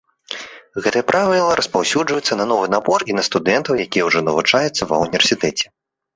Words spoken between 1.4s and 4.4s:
распаўсюджваецца на новы набор і на студэнтаў, якія ўжо